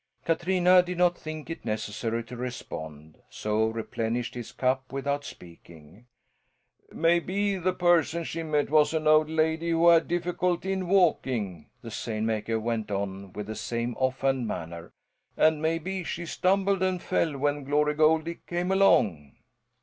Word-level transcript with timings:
Katrina 0.25 0.81
did 0.81 0.97
not 0.97 1.15
think 1.15 1.47
it 1.47 1.63
necessary 1.63 2.23
to 2.23 2.35
respond; 2.35 3.19
so 3.29 3.67
replenished 3.67 4.33
his 4.33 4.51
cup 4.51 4.91
without 4.91 5.23
speaking. 5.23 6.07
"Maybe 6.91 7.55
the 7.57 7.75
person 7.75 8.23
she 8.23 8.41
met 8.41 8.71
was 8.71 8.95
an 8.95 9.05
old 9.05 9.29
lady 9.29 9.69
who 9.69 9.89
had 9.89 10.07
difficulty 10.07 10.73
in 10.73 10.87
walking," 10.87 11.69
the 11.83 11.91
seine 11.91 12.25
maker 12.25 12.59
went 12.59 12.89
on 12.89 13.31
in 13.35 13.45
the 13.45 13.53
same 13.53 13.95
offhand 13.99 14.47
manner, 14.47 14.91
"and 15.37 15.61
maybe 15.61 16.03
she 16.03 16.25
stumbled 16.25 16.81
and 16.81 16.99
fell 17.03 17.37
when 17.37 17.63
Glory 17.63 17.93
Goldie 17.93 18.39
came 18.47 18.71
along." 18.71 19.35